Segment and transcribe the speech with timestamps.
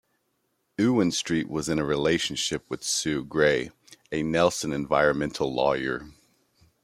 [0.79, 3.69] Ewen-Street was in a relationship with Sue Grey,
[4.11, 6.07] a Nelson environmental lawyer.